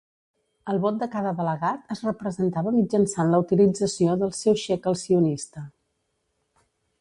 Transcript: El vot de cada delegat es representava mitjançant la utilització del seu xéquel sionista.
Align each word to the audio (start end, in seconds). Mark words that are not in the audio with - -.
El 0.71 0.77
vot 0.85 0.95
de 1.01 1.07
cada 1.15 1.33
delegat 1.41 1.93
es 1.95 2.01
representava 2.07 2.73
mitjançant 2.77 3.29
la 3.35 3.41
utilització 3.45 4.17
del 4.23 4.33
seu 4.39 4.59
xéquel 4.63 4.99
sionista. 5.03 5.65